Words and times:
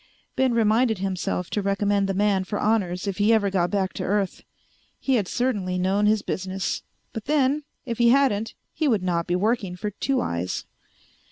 Ben 0.35 0.51
reminded 0.55 0.97
himself 0.97 1.51
to 1.51 1.61
recommend 1.61 2.09
the 2.09 2.15
man 2.15 2.43
for 2.43 2.59
honors 2.59 3.05
if 3.05 3.19
he 3.19 3.31
ever 3.31 3.51
got 3.51 3.69
back 3.69 3.93
to 3.93 4.03
Earth. 4.03 4.41
He 4.99 5.13
had 5.13 5.27
certainly 5.27 5.77
known 5.77 6.07
his 6.07 6.23
business; 6.23 6.81
but 7.13 7.25
then, 7.25 7.65
if 7.85 7.99
he 7.99 8.09
hadn't 8.09 8.55
he 8.73 8.87
would 8.87 9.03
not 9.03 9.27
be 9.27 9.35
working 9.35 9.75
for 9.75 9.91
"Two 9.91 10.19
Eyes." 10.19 10.65